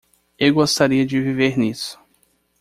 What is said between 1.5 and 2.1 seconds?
nisso.